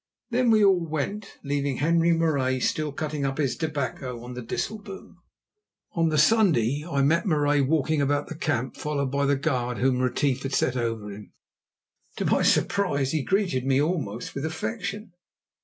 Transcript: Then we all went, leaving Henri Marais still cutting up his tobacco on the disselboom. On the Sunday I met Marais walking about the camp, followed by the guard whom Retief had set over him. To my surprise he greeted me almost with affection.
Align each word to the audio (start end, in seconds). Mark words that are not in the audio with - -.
Then 0.31 0.49
we 0.49 0.65
all 0.65 0.83
went, 0.83 1.37
leaving 1.43 1.77
Henri 1.77 2.11
Marais 2.11 2.59
still 2.61 2.91
cutting 2.91 3.23
up 3.23 3.37
his 3.37 3.55
tobacco 3.55 4.23
on 4.23 4.33
the 4.33 4.41
disselboom. 4.41 5.17
On 5.91 6.09
the 6.09 6.17
Sunday 6.17 6.83
I 6.89 7.03
met 7.03 7.27
Marais 7.27 7.61
walking 7.61 8.01
about 8.01 8.25
the 8.27 8.33
camp, 8.33 8.75
followed 8.77 9.11
by 9.11 9.27
the 9.27 9.35
guard 9.35 9.77
whom 9.77 9.99
Retief 9.99 10.41
had 10.41 10.53
set 10.55 10.75
over 10.75 11.11
him. 11.11 11.33
To 12.15 12.25
my 12.25 12.41
surprise 12.41 13.11
he 13.11 13.21
greeted 13.21 13.63
me 13.63 13.79
almost 13.79 14.33
with 14.33 14.43
affection. 14.43 15.13